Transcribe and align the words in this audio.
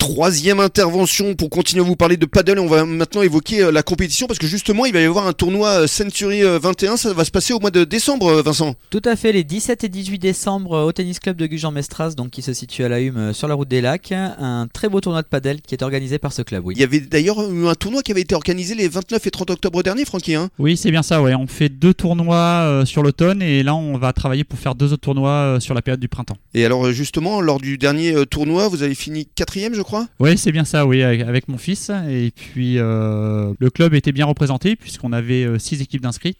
Troisième 0.00 0.60
intervention 0.60 1.34
pour 1.34 1.50
continuer 1.50 1.82
à 1.82 1.84
vous 1.84 1.94
parler 1.94 2.16
de 2.16 2.24
paddle. 2.24 2.58
On 2.58 2.66
va 2.66 2.86
maintenant 2.86 3.20
évoquer 3.20 3.62
euh, 3.64 3.70
la 3.70 3.82
compétition 3.82 4.26
parce 4.26 4.38
que 4.38 4.46
justement, 4.46 4.86
il 4.86 4.94
va 4.94 5.00
y 5.00 5.04
avoir 5.04 5.26
un 5.26 5.34
tournoi 5.34 5.82
euh, 5.82 5.86
Century 5.86 6.42
euh, 6.42 6.58
21. 6.58 6.96
Ça 6.96 7.12
va 7.12 7.22
se 7.26 7.30
passer 7.30 7.52
au 7.52 7.60
mois 7.60 7.70
de 7.70 7.84
décembre, 7.84 8.28
euh, 8.28 8.42
Vincent. 8.42 8.74
Tout 8.88 9.02
à 9.04 9.14
fait, 9.14 9.30
les 9.30 9.44
17 9.44 9.84
et 9.84 9.88
18 9.90 10.18
décembre 10.18 10.72
euh, 10.72 10.84
au 10.84 10.92
tennis 10.92 11.20
club 11.20 11.36
de 11.36 11.46
Gujan-Mestras, 11.46 12.14
donc 12.16 12.30
qui 12.30 12.40
se 12.40 12.54
situe 12.54 12.82
à 12.82 12.88
la 12.88 13.00
Hume 13.02 13.18
euh, 13.18 13.32
sur 13.34 13.46
la 13.46 13.52
route 13.54 13.68
des 13.68 13.82
Lacs. 13.82 14.12
Un 14.12 14.68
très 14.72 14.88
beau 14.88 15.02
tournoi 15.02 15.20
de 15.20 15.28
paddle 15.28 15.60
qui 15.60 15.74
est 15.74 15.82
organisé 15.82 16.18
par 16.18 16.32
ce 16.32 16.40
club, 16.40 16.64
oui. 16.64 16.72
Il 16.78 16.80
y 16.80 16.84
avait 16.84 17.00
d'ailleurs 17.00 17.38
eu 17.52 17.68
un 17.68 17.74
tournoi 17.74 18.00
qui 18.02 18.10
avait 18.10 18.22
été 18.22 18.34
organisé 18.34 18.74
les 18.74 18.88
29 18.88 19.26
et 19.26 19.30
30 19.30 19.50
octobre 19.50 19.82
dernier, 19.82 20.06
Francky. 20.06 20.34
Hein 20.34 20.48
Oui, 20.58 20.78
c'est 20.78 20.90
bien 20.90 21.02
ça, 21.02 21.20
ouais. 21.20 21.34
On 21.34 21.46
fait 21.46 21.68
deux 21.68 21.92
tournois 21.92 22.36
euh, 22.36 22.84
sur 22.86 23.02
l'automne 23.02 23.42
et 23.42 23.62
là 23.62 23.74
on 23.74 23.98
va 23.98 24.14
travailler 24.14 24.44
pour 24.44 24.58
faire 24.58 24.74
deux 24.74 24.94
autres 24.94 25.02
tournois 25.02 25.30
euh, 25.30 25.60
sur 25.60 25.74
la 25.74 25.82
période 25.82 26.00
du 26.00 26.08
printemps. 26.08 26.38
et 26.54 26.64
alors, 26.64 26.86
euh, 26.86 26.92
justement, 26.92 27.42
lors 27.42 27.60
du 27.60 27.76
dernier 27.76 28.14
euh, 28.14 28.24
tournoi, 28.24 28.66
vous 28.68 28.82
avez 28.82 28.94
fini 28.94 29.26
quatrième, 29.26 29.74
je 29.74 29.82
crois 29.82 29.89
Oui, 30.18 30.36
c'est 30.38 30.52
bien 30.52 30.64
ça, 30.64 30.86
oui, 30.86 31.02
avec, 31.02 31.48
mon 31.48 31.58
fils. 31.58 31.90
Et 32.08 32.32
puis 32.34 32.78
euh, 32.78 33.52
le 33.58 33.70
club 33.70 33.94
était 33.94 34.12
bien 34.12 34.26
représenté 34.26 34.76
puisqu'on 34.76 35.12
avait 35.12 35.44
euh, 35.44 35.58
six 35.58 35.80
équipes 35.82 36.02
d'inscrits. 36.02 36.36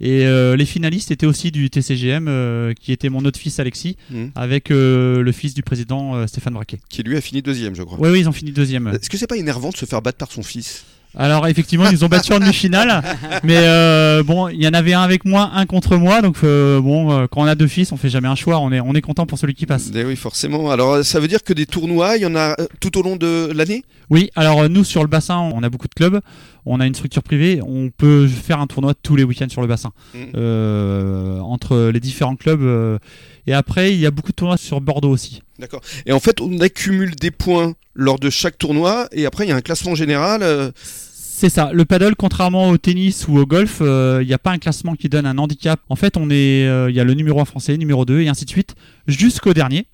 Et 0.00 0.26
euh, 0.26 0.56
les 0.56 0.66
finalistes 0.66 1.10
étaient 1.12 1.26
aussi 1.26 1.50
du 1.52 1.70
TCGM, 1.70 2.26
euh, 2.28 2.72
qui 2.74 2.90
était 2.92 3.08
mon 3.08 3.24
autre 3.24 3.38
fils 3.38 3.58
Alexis, 3.60 3.96
Mhm. 4.10 4.32
avec 4.34 4.70
euh, 4.70 5.22
le 5.22 5.32
fils 5.32 5.54
du 5.54 5.62
président 5.62 6.26
Stéphane 6.26 6.54
Braquet. 6.54 6.78
Qui 6.88 7.02
lui 7.02 7.16
a 7.16 7.20
fini 7.20 7.42
deuxième, 7.42 7.74
je 7.74 7.82
crois. 7.82 7.98
Oui, 8.00 8.10
oui, 8.10 8.20
ils 8.20 8.28
ont 8.28 8.32
fini 8.32 8.50
deuxième. 8.52 8.88
Est-ce 8.88 9.08
que 9.08 9.16
c'est 9.16 9.26
pas 9.28 9.36
énervant 9.36 9.70
de 9.70 9.76
se 9.76 9.84
faire 9.86 10.02
battre 10.02 10.18
par 10.18 10.32
son 10.32 10.42
fils? 10.42 10.84
Alors 11.16 11.46
effectivement, 11.46 11.88
ils 11.90 12.04
ont 12.04 12.08
battus 12.08 12.34
en 12.34 12.40
demi-finale, 12.40 13.02
mais 13.44 13.58
euh, 13.58 14.22
bon, 14.22 14.48
il 14.48 14.62
y 14.62 14.66
en 14.66 14.74
avait 14.74 14.94
un 14.94 15.02
avec 15.02 15.24
moi, 15.24 15.50
un 15.54 15.64
contre 15.66 15.96
moi, 15.96 16.22
donc 16.22 16.38
euh, 16.42 16.80
bon, 16.80 17.12
euh, 17.12 17.26
quand 17.30 17.42
on 17.42 17.46
a 17.46 17.54
deux 17.54 17.68
fils, 17.68 17.92
on 17.92 17.96
fait 17.96 18.08
jamais 18.08 18.28
un 18.28 18.34
choix, 18.34 18.58
on 18.58 18.72
est, 18.72 18.80
on 18.80 18.94
est 18.94 19.00
content 19.00 19.24
pour 19.24 19.38
celui 19.38 19.54
qui 19.54 19.66
passe. 19.66 19.90
Eh 19.94 20.04
oui, 20.04 20.16
forcément. 20.16 20.70
Alors, 20.70 21.04
ça 21.04 21.20
veut 21.20 21.28
dire 21.28 21.44
que 21.44 21.52
des 21.52 21.66
tournois, 21.66 22.16
il 22.16 22.22
y 22.22 22.26
en 22.26 22.34
a 22.34 22.56
tout 22.80 22.98
au 22.98 23.02
long 23.02 23.16
de 23.16 23.52
l'année? 23.54 23.84
Oui, 24.10 24.30
alors 24.34 24.68
nous 24.68 24.84
sur 24.84 25.02
le 25.02 25.08
bassin, 25.08 25.38
on 25.38 25.62
a 25.62 25.68
beaucoup 25.68 25.88
de 25.88 25.94
clubs, 25.94 26.20
on 26.66 26.80
a 26.80 26.86
une 26.86 26.94
structure 26.94 27.22
privée, 27.22 27.60
on 27.62 27.90
peut 27.90 28.26
faire 28.26 28.60
un 28.60 28.66
tournoi 28.66 28.94
tous 28.94 29.16
les 29.16 29.24
week-ends 29.24 29.48
sur 29.48 29.62
le 29.62 29.68
bassin, 29.68 29.92
euh, 30.34 31.38
entre 31.40 31.90
les 31.92 32.00
différents 32.00 32.36
clubs. 32.36 32.98
Et 33.46 33.52
après, 33.52 33.92
il 33.92 34.00
y 34.00 34.06
a 34.06 34.10
beaucoup 34.10 34.30
de 34.32 34.36
tournois 34.36 34.56
sur 34.56 34.80
Bordeaux 34.80 35.10
aussi. 35.10 35.42
D'accord. 35.58 35.80
Et 36.06 36.12
en 36.12 36.20
fait, 36.20 36.40
on 36.40 36.58
accumule 36.60 37.14
des 37.14 37.30
points 37.30 37.74
lors 37.94 38.18
de 38.18 38.30
chaque 38.30 38.58
tournoi, 38.58 39.08
et 39.12 39.26
après, 39.26 39.44
il 39.44 39.50
y 39.50 39.52
a 39.52 39.56
un 39.56 39.60
classement 39.60 39.94
général. 39.94 40.42
euh, 40.42 40.70
C'est 40.76 41.48
ça. 41.48 41.70
Le 41.72 41.84
paddle, 41.84 42.14
contrairement 42.16 42.70
au 42.70 42.78
tennis 42.78 43.26
ou 43.28 43.38
au 43.38 43.46
golf, 43.46 43.78
euh, 43.80 44.20
il 44.22 44.26
n'y 44.26 44.34
a 44.34 44.38
pas 44.38 44.50
un 44.50 44.58
classement 44.58 44.94
qui 44.94 45.08
donne 45.08 45.26
un 45.26 45.38
handicap. 45.38 45.80
En 45.88 45.96
fait, 45.96 46.16
on 46.16 46.30
est, 46.30 46.66
euh, 46.66 46.90
il 46.90 46.96
y 46.96 47.00
a 47.00 47.04
le 47.04 47.14
numéro 47.14 47.40
1 47.40 47.44
français, 47.44 47.76
numéro 47.76 48.04
2 48.04 48.20
et 48.20 48.28
ainsi 48.28 48.44
de 48.44 48.50
suite 48.50 48.74
jusqu'au 49.06 49.52
dernier. 49.54 49.86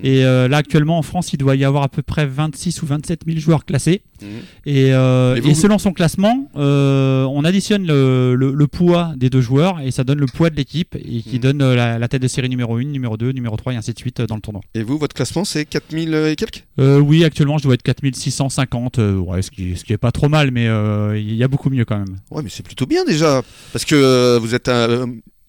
Et 0.00 0.24
euh, 0.24 0.48
là, 0.48 0.58
actuellement, 0.58 0.98
en 0.98 1.02
France, 1.02 1.32
il 1.32 1.36
doit 1.36 1.56
y 1.56 1.64
avoir 1.64 1.82
à 1.82 1.88
peu 1.88 2.02
près 2.02 2.26
26 2.26 2.82
ou 2.82 2.86
27 2.86 3.20
000 3.26 3.38
joueurs 3.38 3.64
classés. 3.64 4.02
Mhm. 4.20 4.28
Et, 4.66 4.92
euh, 4.94 5.34
Et 5.36 5.40
vous- 5.40 5.50
et 5.50 5.54
selon 5.54 5.78
son 5.78 5.92
classement, 5.92 6.48
euh, 6.56 7.24
on 7.24 7.44
additionne 7.44 7.86
le, 7.86 8.34
le- 8.36 8.52
le 8.52 8.66
poids 8.66 9.12
des 9.16 9.30
deux 9.30 9.40
joueurs 9.40 9.80
et 9.80 9.90
ça 9.90 10.04
donne 10.04 10.18
le 10.18 10.26
poids 10.26 10.50
de 10.50 10.56
l'équipe 10.56 10.94
et 10.96 11.22
qui 11.22 11.36
Mhm. 11.36 11.38
donne 11.40 11.74
la, 11.74 11.98
la 11.98 12.08
tête 12.08 12.22
de 12.22 12.28
série 12.28 12.48
numéro 12.48 12.76
1, 12.76 12.84
numéro 12.84 13.16
2, 13.16 13.30
numéro 13.32 13.56
3 13.56 13.72
et 13.72 13.76
ainsi 13.76 13.92
de 13.92 13.98
suite 13.98 14.20
dans 14.22 14.36
le 14.36 14.40
tournoi. 14.40 14.62
Et 14.74 14.82
vous, 14.82 14.98
votre 14.98 15.14
classement, 15.14 15.44
c'est 15.44 15.64
4000 15.64 16.14
et 16.14 16.36
quelques? 16.36 16.64
Oui, 16.78 17.24
actuellement, 17.24 17.58
je 17.58 17.64
dois 17.64 17.74
être 17.74 17.82
4650, 17.82 18.98
euh, 18.98 19.16
ouais, 19.16 19.42
ce, 19.42 19.50
qui, 19.50 19.76
ce 19.76 19.84
qui 19.84 19.92
est 19.92 19.98
pas 19.98 20.12
trop 20.12 20.28
mal, 20.28 20.50
mais 20.50 20.66
il 21.20 21.34
y 21.34 21.42
a 21.44 21.48
beaucoup 21.48 21.70
mieux 21.70 21.84
quand 21.84 21.98
même. 21.98 22.16
Ouais, 22.30 22.42
mais 22.42 22.50
c'est 22.50 22.64
plutôt 22.64 22.86
bien 22.86 23.04
déjà. 23.04 23.42
Parce 23.72 23.84
que 23.84 24.38
vous 24.38 24.54
êtes 24.54 24.68
un, 24.68 25.06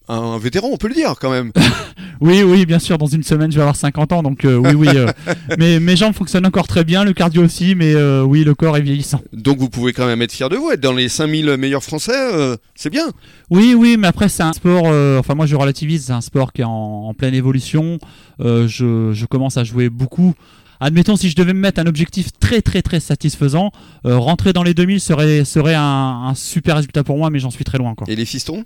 un 0.09 0.37
vétéran, 0.37 0.69
on 0.71 0.77
peut 0.77 0.87
le 0.89 0.95
dire 0.95 1.13
quand 1.19 1.31
même. 1.31 1.51
Oui, 2.23 2.41
oui, 2.41 2.65
bien 2.65 2.79
sûr, 2.79 2.97
dans 2.97 3.05
une 3.05 3.21
semaine, 3.21 3.51
je 3.51 3.57
vais 3.57 3.61
avoir 3.63 3.75
50 3.75 4.13
ans, 4.13 4.23
donc 4.23 4.45
euh, 4.45 4.55
oui, 4.55 4.71
oui. 4.73 4.87
euh, 4.95 5.11
mais 5.57 5.81
mes 5.81 5.97
jambes 5.97 6.13
fonctionnent 6.13 6.45
encore 6.45 6.67
très 6.67 6.85
bien, 6.85 7.03
le 7.03 7.11
cardio 7.11 7.43
aussi, 7.43 7.75
mais 7.75 7.93
euh, 7.93 8.23
oui, 8.23 8.45
le 8.45 8.55
corps 8.55 8.77
est 8.77 8.81
vieillissant. 8.81 9.19
Donc 9.33 9.57
vous 9.57 9.69
pouvez 9.69 9.91
quand 9.91 10.05
même 10.05 10.21
être 10.21 10.31
fier 10.31 10.47
de 10.47 10.55
vous. 10.55 10.71
Être 10.71 10.79
dans 10.79 10.93
les 10.93 11.09
5000 11.09 11.57
meilleurs 11.57 11.83
français, 11.83 12.13
euh, 12.15 12.55
c'est 12.75 12.89
bien. 12.89 13.07
Oui, 13.49 13.75
oui, 13.77 13.97
mais 13.99 14.07
après, 14.07 14.29
c'est 14.29 14.43
un 14.43 14.53
sport, 14.53 14.85
enfin, 15.19 15.35
moi, 15.35 15.45
je 15.45 15.57
relativise, 15.57 16.05
c'est 16.05 16.13
un 16.13 16.21
sport 16.21 16.53
qui 16.53 16.61
est 16.61 16.65
en, 16.65 16.71
en 17.09 17.13
pleine 17.13 17.33
évolution. 17.35 17.99
Je, 18.39 19.11
je 19.13 19.25
commence 19.25 19.57
à 19.57 19.65
jouer 19.65 19.89
beaucoup. 19.89 20.33
Admettons, 20.79 21.15
si 21.15 21.29
je 21.29 21.35
devais 21.37 21.53
me 21.53 21.59
mettre 21.59 21.79
un 21.79 21.85
objectif 21.85 22.27
très, 22.41 22.61
très, 22.61 22.81
très 22.81 22.99
satisfaisant, 22.99 23.71
euh, 24.05 24.17
rentrer 24.17 24.51
dans 24.51 24.63
les 24.63 24.73
2000 24.73 24.99
serait, 24.99 25.45
serait 25.45 25.75
un, 25.75 25.81
un 26.27 26.35
super 26.35 26.75
résultat 26.75 27.05
pour 27.05 27.17
moi, 27.17 27.29
mais 27.29 27.39
j'en 27.39 27.51
suis 27.51 27.63
très 27.63 27.77
loin 27.77 27.91
encore. 27.91 28.09
Et 28.09 28.17
les 28.17 28.25
fistons? 28.25 28.65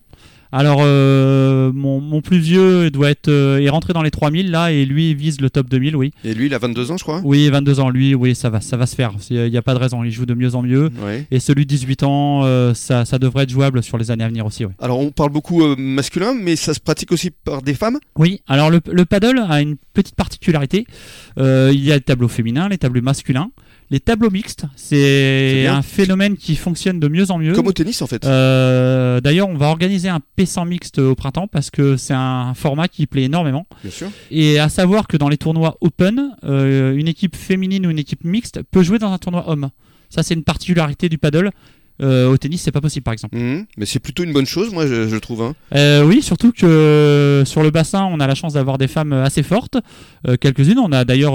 Alors, 0.52 0.80
euh, 0.82 1.72
mon, 1.74 2.00
mon 2.00 2.22
plus 2.22 2.40
vieux 2.40 2.90
doit 2.90 3.10
être, 3.10 3.28
euh, 3.28 3.60
est 3.60 3.70
rentré 3.70 3.94
dans 3.94 4.02
les 4.02 4.12
3000 4.12 4.50
là, 4.52 4.72
et 4.72 4.86
lui 4.86 5.14
vise 5.14 5.42
le 5.42 5.50
top 5.50 5.70
2000, 5.70 5.96
oui. 5.96 6.12
Et 6.24 6.34
lui, 6.34 6.46
il 6.46 6.54
a 6.54 6.58
22 6.58 6.92
ans, 6.92 6.98
je 6.98 7.04
crois. 7.04 7.22
Oui, 7.24 7.50
22 7.50 7.80
ans, 7.80 7.90
lui, 7.90 8.16
oui, 8.16 8.36
ça 8.36 8.50
va, 8.50 8.62
ça 8.62 8.78
va 8.78 8.86
se 8.86 8.96
faire. 8.96 9.14
Il 9.30 9.50
n'y 9.50 9.58
a 9.58 9.62
pas 9.62 9.74
de 9.74 9.80
raison, 9.80 10.04
il 10.04 10.12
joue 10.12 10.26
de 10.26 10.34
mieux 10.34 10.56
en 10.56 10.62
mieux. 10.62 10.90
Ouais. 11.04 11.26
Et 11.32 11.40
celui 11.40 11.66
de 11.66 11.70
18 11.70 12.04
ans, 12.04 12.42
euh, 12.46 12.74
ça, 12.74 13.06
ça 13.06 13.20
devrait 13.20 13.44
être 13.44 13.50
jouable 13.50 13.84
sur 13.84 13.98
les 13.98 14.12
années 14.12 14.24
à 14.24 14.30
venir 14.30 14.46
aussi, 14.46 14.66
oui. 14.66 14.72
Alors 14.80 15.00
on 15.00 15.12
parle 15.12 15.32
beaucoup 15.32 15.76
masculin, 15.76 16.34
mais 16.34 16.56
ça 16.56 16.74
se 16.74 16.80
pratique 16.80 17.12
aussi 17.12 17.32
par 17.32 17.62
des 17.62 17.74
femmes. 17.74 17.98
Oui, 18.18 18.42
alors 18.48 18.70
le, 18.70 18.80
le 18.92 19.06
paddle 19.06 19.40
a 19.50 19.62
une 19.62 19.76
petite 19.94 20.16
particularité. 20.16 20.86
Il 21.38 21.84
y 21.84 21.92
a 21.92 21.96
les 21.96 22.02
tableaux 22.02 22.28
féminins, 22.28 22.70
les 22.70 22.78
tableaux 22.78 23.02
masculins. 23.02 23.52
Les 23.90 24.02
tableaux 24.02 24.30
mixtes, 24.30 24.66
C'est 24.76 25.66
un 25.68 25.82
phénomène 25.82 26.36
qui 26.36 26.58
fonctionne 26.58 27.00
de 27.00 27.08
mieux 27.08 27.32
en 27.32 27.38
mieux. 27.38 27.54
Comme 27.54 27.68
au 27.68 27.72
tennis 27.72 28.02
en 28.02 28.08
fait. 28.08 28.26
Euh, 28.26 29.22
D'ailleurs, 29.22 29.48
on 29.48 29.56
va 29.56 29.68
organiser 29.68 30.10
un 30.10 30.20
P100 30.38 30.68
mixte 30.68 31.00
au 31.00 31.16
printemps 31.16 31.48
parce 31.48 31.70
que 31.72 31.96
c'est 31.96 32.14
un 32.14 32.54
format 32.54 32.90
qui 32.90 33.08
plaît 33.08 33.24
énormément. 33.24 33.66
Bien 33.84 33.92
sûr. 33.92 34.08
Et 34.30 34.60
à 34.60 34.68
savoir 34.68 35.08
que 35.08 35.16
dans 35.16 35.30
les 35.30 35.38
tournois 35.38 35.78
open, 35.80 36.32
euh, 36.44 36.96
une 36.96 37.08
équipe 37.08 37.36
féminine 37.38 37.88
ou 37.88 37.90
une 37.90 38.00
équipe 38.00 38.26
mixte 38.26 38.62
peut 38.72 38.84
jouer 38.84 39.00
dans 39.00 39.12
un 39.12 39.18
tournoi 39.18 39.50
homme. 39.50 39.70
Ça, 40.10 40.22
c'est 40.22 40.34
une 40.34 40.44
particularité 40.44 41.08
du 41.08 41.18
paddle. 41.18 41.52
Euh, 42.02 42.30
au 42.30 42.38
tennis, 42.38 42.62
c'est 42.62 42.72
pas 42.72 42.82
possible, 42.82 43.04
par 43.04 43.14
exemple. 43.14 43.36
Mhm. 43.38 43.66
Mais 43.78 43.86
c'est 43.88 44.00
plutôt 44.00 44.24
une 44.24 44.32
bonne 44.34 44.46
chose, 44.46 44.72
moi, 44.72 44.86
je, 44.86 45.08
je 45.10 45.16
trouve. 45.18 45.42
hein. 45.42 45.56
Euh, 45.74 46.04
oui, 46.04 46.22
surtout 46.22 46.52
que 46.52 46.66
euh, 46.66 47.44
sur 47.46 47.64
le 47.64 47.72
bassin, 47.72 48.08
on 48.12 48.20
a 48.20 48.28
la 48.28 48.36
chance 48.36 48.54
d'avoir 48.54 48.78
des 48.78 48.88
femmes 48.88 49.14
assez 49.14 49.42
fortes, 49.44 49.78
euh, 50.28 50.38
quelques-unes. 50.40 50.78
On 50.80 50.92
a 50.92 51.06
d'ailleurs 51.06 51.34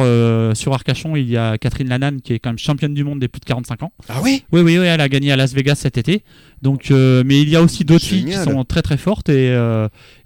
sur 0.56 0.72
Arcachon, 0.72 1.16
il 1.16 1.28
y 1.28 1.36
a 1.36 1.58
Catherine 1.58 1.88
Lanane 1.88 2.20
qui 2.20 2.32
est 2.34 2.38
quand 2.38 2.50
même 2.50 2.58
championne 2.58 2.94
du 2.94 3.02
monde 3.04 3.18
des 3.18 3.28
plus 3.28 3.40
de 3.40 3.44
45 3.44 3.82
ans. 3.82 3.92
Ah 4.08 4.20
oui 4.22 4.44
Oui, 4.52 4.60
oui, 4.60 4.78
oui, 4.78 4.86
elle 4.86 5.00
a 5.00 5.08
gagné 5.08 5.32
à 5.32 5.36
Las 5.36 5.52
Vegas 5.52 5.76
cet 5.76 5.98
été. 5.98 6.22
Donc, 6.62 6.90
mais 6.90 7.40
il 7.42 7.48
y 7.48 7.56
a 7.56 7.62
aussi 7.62 7.84
d'autres 7.84 8.04
filles 8.04 8.26
qui 8.26 8.34
sont 8.34 8.64
très 8.64 8.82
très 8.82 8.96
fortes 8.96 9.28
et, 9.28 9.52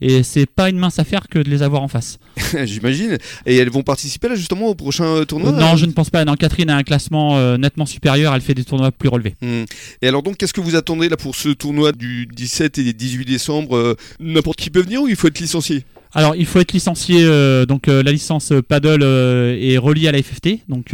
et 0.02 0.22
c'est 0.22 0.44
pas 0.46 0.68
une 0.68 0.78
mince 0.78 0.98
affaire 0.98 1.28
que 1.28 1.38
de 1.38 1.48
les 1.48 1.62
avoir 1.62 1.82
en 1.82 1.88
face. 1.88 2.18
J'imagine. 2.64 3.16
Et 3.46 3.56
elles 3.56 3.70
vont 3.70 3.82
participer 3.82 4.28
là 4.28 4.34
justement 4.34 4.66
au 4.66 4.74
prochain 4.74 5.24
tournoi? 5.24 5.52
Non, 5.52 5.76
je 5.76 5.86
ne 5.86 5.92
pense 5.92 6.10
pas. 6.10 6.24
Non, 6.26 6.34
Catherine 6.34 6.68
a 6.68 6.76
un 6.76 6.82
classement 6.82 7.56
nettement 7.56 7.86
supérieur. 7.86 8.34
Elle 8.34 8.42
fait 8.42 8.54
des 8.54 8.64
tournois 8.64 8.92
plus 8.92 9.08
relevés. 9.08 9.34
Mhm. 9.40 9.64
Et 10.02 10.08
alors 10.08 10.22
donc, 10.26 10.38
qu'est-ce 10.38 10.52
que 10.52 10.60
vous 10.60 10.74
attendez 10.74 11.08
là 11.08 11.16
pour 11.16 11.36
ce 11.36 11.50
tournoi 11.50 11.92
du 11.92 12.26
17 12.26 12.78
et 12.78 12.92
18 12.92 13.24
décembre 13.24 13.76
euh, 13.76 13.94
N'importe 14.18 14.58
qui 14.58 14.70
peut 14.70 14.82
venir 14.82 15.02
ou 15.02 15.06
il 15.08 15.14
faut 15.14 15.28
être 15.28 15.38
licencié? 15.38 15.84
Alors, 16.12 16.34
il 16.34 16.46
faut 16.46 16.58
être 16.58 16.72
licencié. 16.72 17.18
euh, 17.20 17.64
donc, 17.64 17.86
euh, 17.86 18.02
la 18.02 18.10
licence 18.10 18.52
paddle 18.68 19.02
euh, 19.02 19.56
est 19.60 19.78
reliée 19.78 20.08
à 20.08 20.12
la 20.12 20.20
FFT. 20.20 20.60
Donc, 20.68 20.86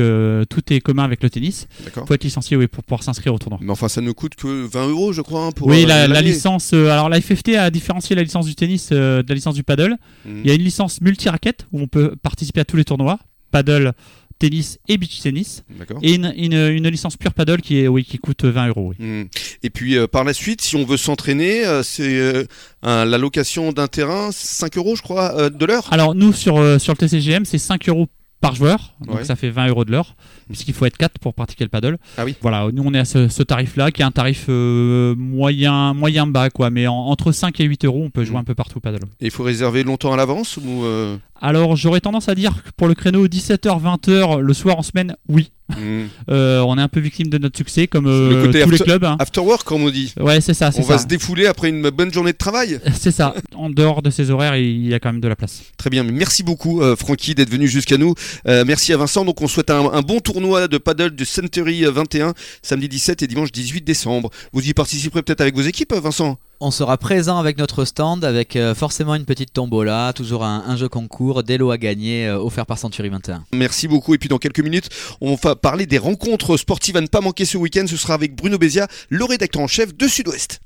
tout 0.51 0.73
est 0.73 0.81
commun 0.81 1.05
avec 1.05 1.23
le 1.23 1.31
tennis. 1.31 1.67
Il 1.87 1.91
faut 2.07 2.13
être 2.13 2.25
licencié 2.25 2.59
oui, 2.59 2.67
pour 2.67 2.85
pouvoir 2.85 3.03
s'inscrire 3.03 3.33
au 3.33 3.39
tournoi. 3.39 3.59
Mais 3.63 3.73
enfin, 3.73 3.89
ça 3.89 4.03
ne 4.03 4.13
coûte 4.13 4.35
que 4.35 4.67
20 4.67 4.89
euros, 4.89 5.13
je 5.15 5.23
crois. 5.23 5.47
hein, 5.47 5.53
pour, 5.53 5.69
oui, 5.69 5.87
la, 5.87 6.07
licence. 6.21 6.75
alors, 6.75 7.09
la 7.09 7.19
FFT 7.19 7.57
a 7.57 7.71
différencié 7.71 8.15
la 8.15 8.23
licence 8.23 8.45
du 8.45 8.55
tennis 8.55 8.91
de 8.91 9.25
la 9.27 9.35
licence 9.35 9.55
du 9.55 9.63
paddle. 9.63 9.97
Mhm. 10.27 10.41
Il 10.45 10.49
y 10.49 10.51
a 10.51 10.55
une 10.55 10.63
licence 10.63 11.01
multi-raquette 11.01 11.67
où 11.73 11.81
on 11.81 11.87
peut 11.87 12.17
participer 12.23 12.61
à 12.61 12.65
tous 12.67 12.77
les 12.77 12.85
tournois 12.85 13.19
paddle, 13.53 13.93
tennis 14.43 14.79
et 14.89 14.99
beach 14.99 15.21
tennis. 15.21 15.63
Et 16.03 16.15
une, 16.15 16.33
une- 16.37 16.53
une 16.69 16.89
licence 16.89 17.17
pure 17.17 17.33
paddle 17.33 17.61
qui, 17.61 17.79
est, 17.81 17.89
oui, 17.89 18.05
qui 18.05 18.19
coûte 18.19 18.45
20 18.45 18.69
euros. 18.69 18.93
oui. 18.99 19.05
Mhm. 19.07 19.29
Et 19.63 19.71
puis 19.71 19.97
euh, 19.97 20.07
par 20.07 20.25
la 20.25 20.33
suite, 20.35 20.61
si 20.61 20.77
on 20.77 20.85
veut 20.85 20.97
s'entraîner, 20.97 21.65
euh, 21.65 21.83
c'est 21.83 22.17
euh, 22.19 22.45
la 22.83 23.19
location 23.19 23.73
d'un 23.73 23.87
terrain, 23.89 24.31
5 24.33 24.77
euros, 24.77 24.97
je 24.97 25.03
crois, 25.03 25.51
de 25.51 25.65
l'heure? 25.67 25.89
Alors, 25.93 26.15
nous, 26.15 26.33
sur, 26.33 26.55
sur 26.81 26.93
le 26.93 26.99
TCGM, 26.99 27.45
c'est 27.45 27.59
5 27.59 27.89
euros 27.89 28.09
par 28.43 28.55
joueur. 28.55 28.93
Donc, 29.07 29.17
Ouais. 29.17 29.25
ça 29.25 29.37
fait 29.37 29.49
20 29.49 29.69
euros 29.69 29.87
de 29.87 29.91
l'heure. 29.93 30.15
Puisqu'il 30.49 30.75
faut 30.75 30.85
être 30.85 30.99
4 30.99 31.19
pour 31.19 31.33
pratiquer 31.33 31.65
le 31.65 31.71
paddle. 31.71 31.97
Ah 32.19 32.25
oui. 32.27 32.35
Voilà, 32.43 32.69
nous, 32.73 32.83
on 32.85 32.93
est 32.93 32.99
à 32.99 33.07
ce, 33.07 33.29
ce 33.29 33.43
tarif-là, 33.43 33.91
qui 33.91 34.03
est 34.03 34.05
un 34.05 34.11
tarif 34.11 34.47
euh, 34.51 35.15
moyen, 35.17 35.95
moyen 35.95 36.27
bas, 36.27 36.51
quoi. 36.51 36.69
Mais 36.69 36.87
en- 36.87 36.95
entre 36.95 37.33
5 37.33 37.59
et 37.61 37.65
8 37.65 37.87
euros, 37.87 38.03
on 38.05 38.11
peut 38.11 38.25
jouer 38.25 38.35
Mhm. 38.35 38.41
un 38.41 38.45
peu 38.45 38.55
partout 38.55 38.77
au 38.79 38.81
paddle. 38.81 39.05
Et 39.21 39.27
il 39.27 39.31
faut 39.31 39.45
réserver 39.45 39.83
longtemps 39.85 40.13
à 40.13 40.17
l'avance 40.17 40.59
ou 40.59 40.85
euh, 40.85 41.17
Alors, 41.41 41.77
j'aurais 41.77 42.01
tendance 42.01 42.29
à 42.29 42.35
dire 42.35 42.63
que 42.63 42.71
pour 42.77 42.87
le 42.89 42.95
créneau 42.95 43.27
17h-20h 43.29 44.41
le 44.41 44.53
soir 44.55 44.79
en 44.79 44.83
semaine, 44.83 45.17
oui. 45.29 45.51
Mhm. 45.71 46.09
Euh, 46.31 46.61
on 46.61 46.77
est 46.79 46.83
un 46.83 46.89
peu 46.89 47.01
victime 47.01 47.29
de 47.29 47.39
notre 47.39 47.57
succès, 47.57 47.87
comme 47.87 48.07
euh, 48.07 48.31
Le 48.31 48.47
côté 48.47 48.63
tous 48.63 48.71
les 48.71 48.79
clubs. 48.79 49.05
hein. 49.05 49.17
after 49.19 49.41
work, 49.41 49.65
comme 49.65 49.83
on 49.83 49.91
dit 49.91 50.13
Ouais, 50.21 50.41
c'est 50.41 50.55
ça, 50.55 50.71
On 50.77 50.83
va 50.83 50.99
se 50.99 51.07
défouler 51.07 51.47
après 51.47 51.69
une 51.69 51.89
bonne 51.91 52.13
journée 52.13 52.33
de 52.33 52.37
travail. 52.37 52.81
C'est 52.95 53.11
ça. 53.11 53.35
En 53.55 53.71
dehors 53.71 54.03
de 54.03 54.11
ces 54.11 54.31
horaires, 54.31 54.57
il 54.57 54.87
y 54.87 54.95
a 54.95 55.01
quand 55.01 55.13
même 55.13 55.21
de 55.21 55.29
la 55.29 55.37
place. 55.37 55.63
Très 55.77 55.91
bien, 55.91 56.05
merci 56.05 56.43
beaucoup 56.43 56.83
euh, 56.83 56.97
Francky 56.97 57.35
d'être 57.35 57.51
venu 57.51 57.69
jusqu'à 57.69 57.97
nous. 57.97 58.15
Merci 58.47 58.93
à 58.93 58.97
Vincent. 58.97 59.25
Donc 59.25 59.41
on 59.41 59.49
souhaite 59.49 59.71
un, 59.71 59.91
un 59.93 60.03
bon 60.03 60.21
tournoi 60.21 60.69
de 60.69 60.79
paddle 60.79 61.11
du 61.11 61.25
Century 61.25 61.85
21 61.85 62.35
samedi 62.63 62.89
17 62.89 63.23
et 63.23 63.27
dimanche 63.27 63.53
18 63.53 63.83
décembre. 63.85 64.31
Vous 64.53 64.67
y 64.67 64.75
participerez 64.75 65.23
peut-être 65.23 65.41
avec 65.41 65.55
vos 65.55 65.63
équipes, 65.63 65.93
Vincent? 65.95 66.39
On 66.65 66.71
sera 66.71 66.97
présent 66.97 67.41
avec 67.41 67.59
notre 67.59 67.85
stand, 67.85 68.25
avec 68.25 68.55
euh, 68.55 68.73
forcément 68.73 69.17
une 69.17 69.25
petite 69.25 69.53
tombola, 69.53 70.13
toujours 70.15 70.45
un, 70.45 70.77
jeu 70.77 70.89
concours, 70.89 71.43
des 71.43 71.59
lots 71.59 71.73
à 71.73 71.77
gagner 71.77 72.29
euh, 72.29 72.39
offerts 72.39 72.67
par 72.67 72.79
Century 72.79 73.09
21. 73.09 73.43
Merci 73.53 73.89
beaucoup. 73.89 74.15
Et 74.15 74.19
puis 74.19 74.29
dans 74.29 74.39
quelques 74.39 74.61
minutes, 74.61 74.89
on 75.21 75.35
va 75.35 75.57
parler 75.57 75.87
des 75.87 75.99
rencontres 75.99 76.57
sportives 76.57 76.97
à 76.97 77.01
ne 77.01 77.09
pas 77.09 77.21
manquer 77.21 77.47
ce 77.47 77.59
week-end. 77.59 77.87
Ce 77.89 77.97
sera 77.97 78.15
avec 78.15 78.37
Bruno 78.37 78.59
Bézia, 78.59 78.87
le 79.09 79.25
rédacteur 79.25 79.61
en 79.61 79.67
chef 79.67 79.93
de 79.93 80.07
Sud-Ouest. 80.07 80.61